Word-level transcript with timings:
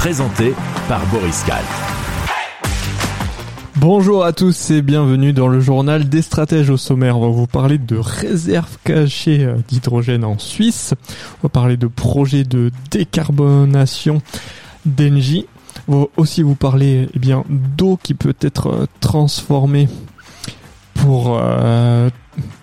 Présenté 0.00 0.54
par 0.88 1.04
Boris 1.08 1.42
Kahl. 1.42 1.62
Bonjour 3.76 4.24
à 4.24 4.32
tous 4.32 4.70
et 4.70 4.80
bienvenue 4.80 5.34
dans 5.34 5.46
le 5.46 5.60
journal 5.60 6.08
des 6.08 6.22
stratèges 6.22 6.70
au 6.70 6.78
sommaire. 6.78 7.18
On 7.18 7.20
va 7.20 7.36
vous 7.36 7.46
parler 7.46 7.76
de 7.76 7.98
réserves 7.98 8.78
cachées 8.82 9.44
euh, 9.44 9.56
d'hydrogène 9.68 10.24
en 10.24 10.38
Suisse. 10.38 10.94
On 11.34 11.42
va 11.42 11.48
parler 11.50 11.76
de 11.76 11.86
projets 11.86 12.44
de 12.44 12.70
décarbonation 12.90 14.22
d'Engie. 14.86 15.44
On 15.86 16.00
va 16.00 16.06
aussi 16.16 16.42
vous 16.42 16.54
parler 16.54 17.06
eh 17.12 17.18
bien 17.18 17.44
d'eau 17.50 17.98
qui 18.02 18.14
peut 18.14 18.36
être 18.40 18.68
euh, 18.68 18.86
transformée 19.00 19.86
pour 20.94 21.38
euh, 21.38 22.08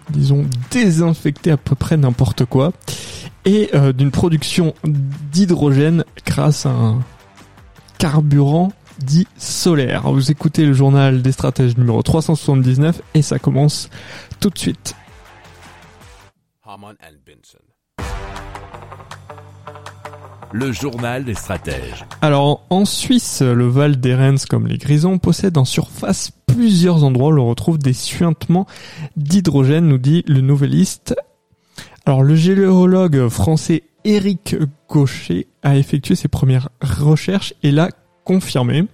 disons 0.09 0.47
désinfecter 0.71 1.51
à 1.51 1.57
peu 1.57 1.75
près 1.75 1.97
n'importe 1.97 2.45
quoi 2.45 2.73
et 3.45 3.69
d'une 3.95 4.11
production 4.11 4.73
d'hydrogène 5.31 6.03
grâce 6.25 6.65
à 6.65 6.71
un 6.71 6.99
carburant 7.97 8.71
dit 8.99 9.27
solaire. 9.37 10.11
Vous 10.11 10.31
écoutez 10.31 10.65
le 10.65 10.73
journal 10.73 11.21
des 11.21 11.31
stratèges 11.31 11.77
numéro 11.77 12.01
379 12.01 13.01
et 13.13 13.21
ça 13.21 13.39
commence 13.39 13.89
tout 14.39 14.49
de 14.49 14.57
suite. 14.57 14.95
Le 20.53 20.71
journal 20.71 21.25
des 21.25 21.33
stratèges. 21.33 22.05
Alors 22.21 22.65
en 22.69 22.85
Suisse, 22.85 23.41
le 23.41 23.67
Val 23.67 23.99
d'Erens 23.99 24.45
comme 24.45 24.67
les 24.67 24.77
Grisons 24.77 25.17
possède 25.17 25.57
en 25.57 25.65
surface 25.65 26.31
plusieurs 26.47 27.03
endroits 27.03 27.29
où 27.29 27.33
l'on 27.33 27.49
retrouve 27.49 27.77
des 27.77 27.93
suintements 27.93 28.65
d'hydrogène, 29.15 29.87
nous 29.87 29.97
dit 29.97 30.23
le 30.27 30.41
nouvelliste. 30.41 31.15
Alors 32.07 32.23
le 32.23 32.35
géologue 32.35 33.27
français 33.27 33.83
Éric 34.05 34.55
Gaucher 34.87 35.47
a 35.61 35.75
effectué 35.75 36.15
ses 36.15 36.29
premières 36.29 36.69
recherches 36.81 37.53
et 37.63 37.71
l'a 37.71 37.89
confirmé. 38.23 38.85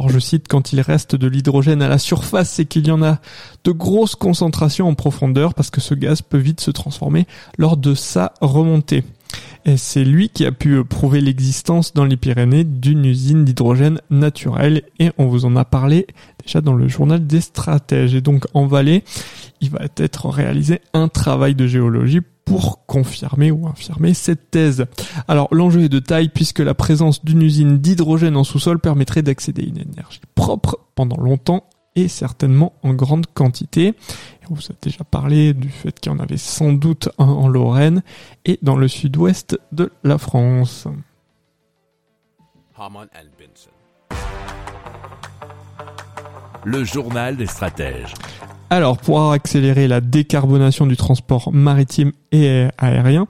Alors 0.00 0.10
je 0.10 0.18
cite, 0.18 0.48
quand 0.48 0.72
il 0.72 0.80
reste 0.80 1.14
de 1.14 1.28
l'hydrogène 1.28 1.80
à 1.80 1.86
la 1.86 1.98
surface, 1.98 2.50
c'est 2.50 2.64
qu'il 2.64 2.88
y 2.88 2.90
en 2.90 3.04
a 3.04 3.20
de 3.62 3.70
grosses 3.70 4.16
concentrations 4.16 4.88
en 4.88 4.94
profondeur 4.94 5.54
parce 5.54 5.70
que 5.70 5.80
ce 5.80 5.94
gaz 5.94 6.22
peut 6.22 6.38
vite 6.38 6.60
se 6.60 6.72
transformer 6.72 7.28
lors 7.56 7.76
de 7.76 7.94
sa 7.94 8.34
remontée. 8.40 9.04
Et 9.64 9.76
c'est 9.76 10.04
lui 10.04 10.28
qui 10.28 10.44
a 10.44 10.50
pu 10.50 10.82
prouver 10.82 11.20
l'existence 11.20 11.94
dans 11.94 12.04
les 12.04 12.16
Pyrénées 12.16 12.64
d'une 12.64 13.04
usine 13.04 13.44
d'hydrogène 13.44 14.00
naturel 14.10 14.82
et 14.98 15.12
on 15.18 15.26
vous 15.26 15.44
en 15.44 15.54
a 15.54 15.64
parlé 15.64 16.08
déjà 16.44 16.60
dans 16.62 16.74
le 16.74 16.88
journal 16.88 17.28
des 17.28 17.40
stratèges. 17.40 18.16
Et 18.16 18.20
donc 18.22 18.44
en 18.54 18.66
Valais, 18.66 19.04
il 19.60 19.70
va 19.70 19.82
être 19.98 20.28
réalisé 20.30 20.80
un 20.94 21.06
travail 21.06 21.54
de 21.54 21.68
géologie 21.68 22.22
pour 22.46 22.86
confirmer 22.86 23.50
ou 23.50 23.66
infirmer 23.66 24.14
cette 24.14 24.50
thèse. 24.50 24.86
Alors 25.28 25.48
l'enjeu 25.52 25.82
est 25.82 25.88
de 25.90 25.98
taille 25.98 26.30
puisque 26.30 26.60
la 26.60 26.72
présence 26.72 27.22
d'une 27.22 27.42
usine 27.42 27.76
d'hydrogène 27.76 28.36
en 28.36 28.44
sous-sol 28.44 28.78
permettrait 28.78 29.22
d'accéder 29.22 29.62
à 29.62 29.66
une 29.66 29.78
énergie 29.78 30.20
propre 30.34 30.78
pendant 30.94 31.18
longtemps 31.18 31.64
et 31.96 32.08
certainement 32.08 32.72
en 32.82 32.94
grande 32.94 33.26
quantité. 33.26 33.94
on 34.48 34.54
vous 34.54 34.66
a 34.70 34.74
déjà 34.80 35.02
parlé 35.02 35.54
du 35.54 35.68
fait 35.68 35.98
qu'il 35.98 36.12
y 36.12 36.14
en 36.14 36.20
avait 36.20 36.36
sans 36.36 36.72
doute 36.72 37.08
un 37.18 37.26
en 37.26 37.48
Lorraine 37.48 38.02
et 38.44 38.58
dans 38.62 38.76
le 38.76 38.86
sud-ouest 38.86 39.58
de 39.72 39.90
la 40.04 40.18
France. 40.18 40.86
Le 46.64 46.84
journal 46.84 47.36
des 47.36 47.46
stratèges. 47.46 48.14
Alors, 48.68 48.98
pour 48.98 49.30
accélérer 49.30 49.86
la 49.86 50.00
décarbonation 50.00 50.86
du 50.86 50.96
transport 50.96 51.52
maritime 51.52 52.10
et 52.32 52.66
aérien, 52.78 53.28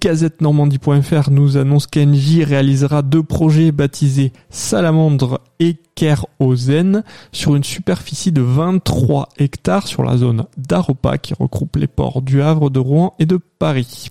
Gazette-Normandie.fr 0.00 1.30
nous 1.30 1.56
annonce 1.56 1.88
qu'Engie 1.88 2.44
réalisera 2.44 3.02
deux 3.02 3.24
projets 3.24 3.72
baptisés 3.72 4.32
Salamandre 4.50 5.40
et 5.58 5.76
Kerosène 5.96 7.02
sur 7.32 7.56
une 7.56 7.64
superficie 7.64 8.30
de 8.30 8.40
23 8.40 9.30
hectares 9.38 9.88
sur 9.88 10.04
la 10.04 10.16
zone 10.16 10.44
d'Aropa 10.56 11.18
qui 11.18 11.34
regroupe 11.34 11.76
les 11.76 11.88
ports 11.88 12.22
du 12.22 12.40
Havre, 12.40 12.70
de 12.70 12.78
Rouen 12.78 13.14
et 13.18 13.26
de 13.26 13.38
Paris. 13.58 14.10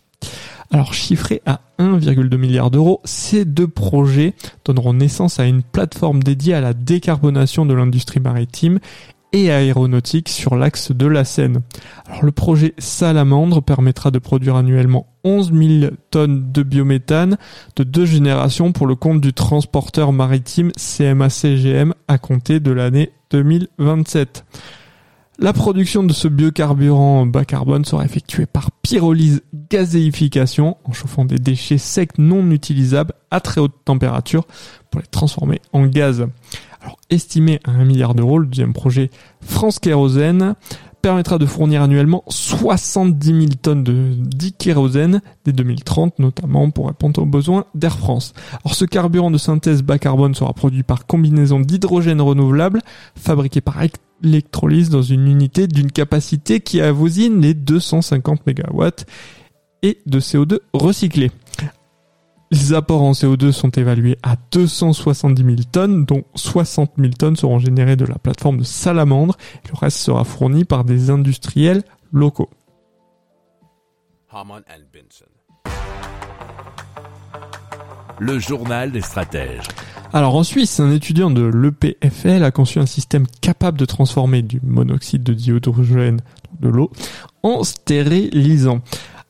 Alors 0.70 0.94
chiffrés 0.94 1.42
à 1.46 1.62
1,2 1.80 2.38
milliard 2.38 2.72
d'euros, 2.72 3.02
ces 3.04 3.44
deux 3.44 3.68
projets 3.68 4.34
donneront 4.64 4.94
naissance 4.94 5.40
à 5.40 5.46
une 5.46 5.64
plateforme 5.64 6.22
dédiée 6.24 6.54
à 6.54 6.62
la 6.62 6.74
décarbonation 6.74 7.66
de 7.66 7.74
l'industrie 7.74 8.20
maritime 8.20 8.80
et 9.34 9.52
aéronautique 9.52 10.30
sur 10.30 10.56
l'axe 10.56 10.92
de 10.92 11.08
la 11.08 11.24
Seine. 11.24 11.62
Le 12.22 12.31
projet 12.31 12.74
Salamandre 12.78 13.64
permettra 13.64 14.12
de 14.12 14.19
produire 14.19 14.56
annuellement 14.56 15.08
11 15.24 15.53
000 15.53 15.92
tonnes 16.09 16.52
de 16.52 16.64
biométhane 16.64 17.38
de 17.75 17.84
deux 17.84 18.06
générations 18.06 18.72
pour 18.72 18.88
le 18.88 18.96
compte 18.96 19.22
du 19.22 19.34
transporteur 19.34 20.12
maritime 20.12 20.72
CMA-CGM 20.78 21.94
à 22.08 22.18
compter 22.18 22.59
de 22.59 22.72
l'année 22.72 23.12
2027. 23.31 24.44
La 25.44 25.53
production 25.53 26.03
de 26.03 26.13
ce 26.13 26.28
biocarburant 26.28 27.25
bas 27.25 27.46
carbone 27.46 27.84
sera 27.84 28.06
effectuée 28.06 28.46
par 28.46 28.69
pyrolyse 28.84 29.41
gazéification 29.72 30.78
en 30.84 30.94
chauffant 30.94 31.25
des 31.25 31.40
déchets 31.40 31.79
secs 31.79 32.19
non 32.19 32.52
utilisables 32.52 33.16
à 33.31 33.40
très 33.40 33.59
haute 33.59 33.74
température 33.84 34.46
pour 34.91 35.02
les 35.02 35.07
transformer 35.07 35.59
en 35.74 35.88
gaz. 35.88 36.28
Alors, 36.79 37.00
estimé 37.09 37.59
à 37.63 37.72
1 37.72 37.85
milliard 37.85 38.13
d'euros, 38.13 38.38
le 38.38 38.46
deuxième 38.46 38.74
projet 38.74 39.09
France 39.41 39.79
Kérosène 39.79 40.53
permettra 41.02 41.40
de 41.40 41.47
fournir 41.47 41.81
annuellement 41.81 42.23
70 42.28 43.28
000 43.28 43.46
tonnes 43.59 43.84
de 43.84 44.13
dikérosène 44.16 45.22
dès 45.44 45.53
2030, 45.53 46.19
notamment 46.19 46.69
pour 46.69 46.85
répondre 46.85 47.19
aux 47.19 47.25
besoins 47.25 47.66
d'Air 47.73 47.97
France. 47.97 48.34
Alors 48.63 48.75
ce 48.75 48.85
carburant 48.85 49.31
de 49.31 49.40
synthèse 49.40 49.81
bas 49.81 49.97
carbone 49.97 50.35
sera 50.35 50.53
produit 50.53 50.84
par 50.84 51.08
combinaison 51.08 51.59
d'hydrogène 51.59 52.22
renouvelable, 52.22 52.84
fabriqué 53.16 53.59
par 53.59 53.81
électrolyse 54.24 54.90
dans 54.90 55.02
une 55.02 55.28
unité 55.28 55.68
d'une 55.68 55.92
capacité 55.92 56.59
qui 56.59 56.82
avoisine 56.82 57.42
les 57.42 57.54
250 57.54 58.46
MW 58.48 58.88
et 59.84 60.00
de 60.06 60.20
CO2 60.20 60.59
recyclé. 60.74 61.32
Les 62.52 62.74
apports 62.74 63.02
en 63.02 63.14
CO2 63.14 63.54
sont 63.54 63.70
évalués 63.70 64.18
à 64.24 64.36
270 64.52 65.42
000 65.42 65.56
tonnes, 65.72 66.04
dont 66.04 66.24
60 66.36 66.92
000 66.98 67.14
tonnes 67.18 67.38
seront 67.38 67.59
générées 67.59 67.96
de 67.96 68.06
la 68.06 68.16
plateforme 68.16 68.58
de 68.58 68.64
Salamandre. 68.64 69.38
Le 69.70 69.78
reste 69.80 69.98
sera 69.98 70.26
fourni 70.26 70.66
par 70.66 70.84
des 70.84 71.09
industriels 71.09 71.84
locaux. 72.12 72.50
Le 78.20 78.38
journal 78.38 78.92
des 78.92 79.02
stratèges. 79.02 79.68
Alors 80.14 80.36
en 80.36 80.44
Suisse, 80.44 80.82
un 80.82 80.92
étudiant 80.92 81.32
de 81.32 81.44
l'EPFL 81.44 82.44
a 82.44 82.52
conçu 82.52 82.80
un 82.80 82.86
système 82.86 83.26
capable 83.40 83.80
de 83.80 83.86
transformer 83.86 84.42
du 84.42 84.60
monoxyde 84.62 85.24
de 85.24 85.34
dihydrogène, 85.34 86.20
de 86.60 86.68
l'eau, 86.68 86.92
en 87.44 87.64
stérilisant. 87.64 88.82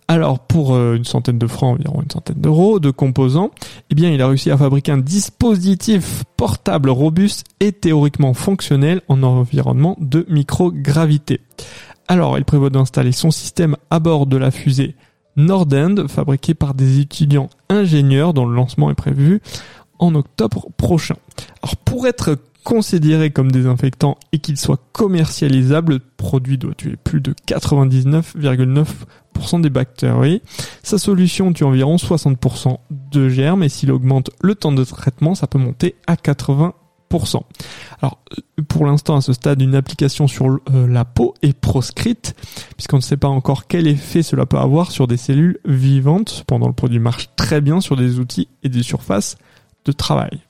Alors 0.08 0.40
pour 0.40 0.74
euh, 0.74 0.96
une 0.96 1.06
centaine 1.06 1.38
de 1.38 1.46
francs, 1.46 1.76
environ 1.76 2.02
une 2.02 2.10
centaine 2.10 2.42
d'euros 2.42 2.80
de 2.80 2.90
composants, 2.90 3.52
eh 3.92 3.96
bien 3.96 4.10
il 4.10 4.24
a 4.24 4.28
réussi 4.28 4.50
à 4.50 4.58
fabriquer 4.58 4.92
un 4.92 4.98
dispositif 4.98 6.24
portable 6.36 6.90
robuste 6.90 7.46
et 7.60 7.72
théoriquement 7.72 8.34
fonctionnel 8.34 9.02
en 9.08 9.22
environnement 9.22 9.96
de 10.00 10.26
microgravité. 10.30 11.42
Alors 12.08 12.40
il 12.40 12.44
prévoit 12.44 12.72
d'installer 12.72 13.12
son 13.12 13.30
système 13.30 13.78
à 13.92 14.00
bord 14.00 14.26
de 14.26 14.38
la 14.38 14.50
fusée 14.50 14.96
Nordend, 15.38 16.10
fabriquée 16.10 16.56
par 16.56 16.74
des 16.74 17.00
étudiants 17.00 17.50
ingénieurs 17.70 18.34
dont 18.34 18.46
le 18.46 18.54
lancement 18.54 18.92
est 18.92 18.96
prévu 18.96 19.42
en 20.02 20.14
octobre 20.16 20.68
prochain. 20.76 21.16
Alors 21.62 21.78
pour 21.78 22.08
être 22.08 22.38
considéré 22.64 23.32
comme 23.32 23.52
désinfectant 23.52 24.18
et 24.32 24.38
qu'il 24.40 24.58
soit 24.58 24.80
commercialisable, 24.92 25.94
le 25.94 26.00
produit 26.00 26.58
doit 26.58 26.74
tuer 26.76 26.96
plus 26.96 27.22
de 27.22 27.34
99,9% 27.48 29.62
des 29.62 29.70
bactéries. 29.70 30.42
Sa 30.84 30.98
solution 30.98 31.54
tue 31.54 31.64
environ 31.64 31.96
60% 31.96 32.80
de 32.90 33.30
germes 33.30 33.64
et 33.64 33.70
s'il 33.70 33.92
augmente 33.92 34.32
le 34.42 34.56
temps 34.56 34.74
de 34.74 34.84
traitement, 34.84 35.36
ça 35.36 35.48
peut 35.48 35.60
monter 35.60 35.96
à 36.08 36.16
80%. 36.16 36.74
Alors, 38.02 38.24
pour 38.70 38.86
l'instant, 38.86 39.18
à 39.18 39.22
ce 39.22 39.34
stade, 39.34 39.62
une 39.62 39.76
application 39.76 40.28
sur 40.28 40.46
euh, 40.46 40.88
la 40.88 41.04
peau 41.04 41.34
est 41.42 41.52
proscrite, 41.54 42.36
puisqu'on 42.78 42.98
ne 42.98 43.02
sait 43.02 43.18
pas 43.18 43.28
encore 43.28 43.68
quel 43.68 43.88
effet 43.88 44.24
cela 44.24 44.46
peut 44.46 44.60
avoir 44.60 44.92
sur 44.92 45.08
des 45.08 45.18
cellules 45.18 45.60
vivantes. 45.66 46.30
Cependant, 46.30 46.68
le 46.68 46.74
produit 46.74 47.00
marche 47.00 47.30
très 47.36 47.60
bien 47.60 47.82
sur 47.82 47.98
des 47.98 48.20
outils 48.20 48.48
et 48.64 48.70
des 48.70 48.84
surfaces 48.84 49.36
de 49.86 49.92
travail. 49.92 50.42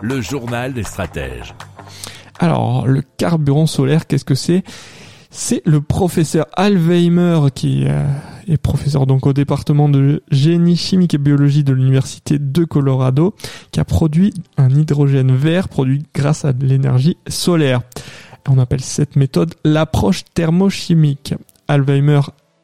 Le 0.00 0.20
journal 0.20 0.72
des 0.72 0.82
stratèges. 0.82 1.54
Alors, 2.38 2.86
le 2.86 3.02
carburant 3.16 3.66
solaire, 3.66 4.06
qu'est-ce 4.06 4.24
que 4.24 4.34
c'est? 4.34 4.62
C'est 5.30 5.62
le 5.66 5.80
professeur 5.80 6.46
Alzheimer 6.54 7.40
qui 7.54 7.84
euh, 7.86 8.06
est 8.46 8.56
professeur 8.56 9.06
donc 9.06 9.26
au 9.26 9.32
département 9.32 9.88
de 9.88 10.22
génie 10.30 10.76
chimique 10.76 11.14
et 11.14 11.18
biologie 11.18 11.64
de 11.64 11.72
l'université 11.72 12.38
de 12.38 12.64
Colorado, 12.64 13.34
qui 13.70 13.80
a 13.80 13.84
produit 13.84 14.32
un 14.56 14.70
hydrogène 14.70 15.34
vert 15.34 15.68
produit 15.68 16.04
grâce 16.14 16.44
à 16.44 16.52
de 16.52 16.64
l'énergie 16.66 17.16
solaire. 17.28 17.82
On 18.48 18.58
appelle 18.58 18.80
cette 18.80 19.16
méthode 19.16 19.54
l'approche 19.64 20.24
thermochimique. 20.34 21.34
Alzheimer 21.68 22.20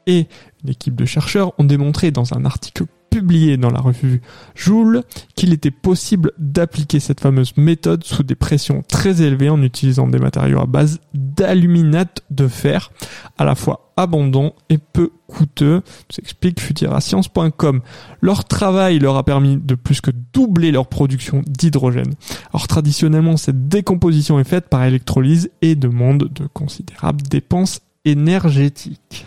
et 0.07 0.27
une 0.63 0.71
équipe 0.71 0.97
de 0.97 1.05
chercheurs 1.05 1.53
ont 1.59 1.65
démontré 1.65 2.11
dans 2.11 2.35
un 2.35 2.45
article 2.45 2.85
publié 3.13 3.59
dans 3.59 3.71
la 3.71 3.81
revue 3.81 4.23
Joule 4.55 5.03
qu'il 5.35 5.53
était 5.53 5.71
possible 5.71 6.33
d'appliquer 6.39 6.99
cette 6.99 7.21
fameuse 7.21 7.53
méthode 7.59 8.05
sous 8.05 8.23
des 8.23 8.35
pressions 8.35 8.83
très 8.89 9.21
élevées 9.21 9.51
en 9.51 9.63
utilisant 9.63 10.09
des 10.09 10.19
matériaux 10.19 10.61
à 10.61 10.67
base 10.67 10.99
d'aluminate 11.13 12.23
de 12.31 12.49
fer, 12.49 12.91
à 13.37 13.45
la 13.45 13.55
fois 13.55 13.93
abondant 13.99 14.55
et 14.71 14.79
peu 14.79 15.11
coûteux, 15.27 15.83
nous 15.83 16.17
explique 16.19 16.59
futurascience.com. 16.59 17.83
Leur 18.23 18.45
travail 18.45 18.99
leur 18.99 19.17
a 19.17 19.25
permis 19.25 19.59
de 19.59 19.75
plus 19.75 20.01
que 20.01 20.11
doubler 20.33 20.73
leur 20.73 20.87
production 20.87 21.43
d'hydrogène. 21.47 22.15
Alors 22.55 22.67
traditionnellement, 22.67 23.37
cette 23.37 23.69
décomposition 23.69 24.41
est 24.41 24.45
faite 24.45 24.71
par 24.71 24.85
électrolyse 24.85 25.51
et 25.61 25.75
demande 25.75 26.31
de 26.33 26.47
considérables 26.47 27.23
dépenses 27.23 27.81
énergétiques. 28.07 29.27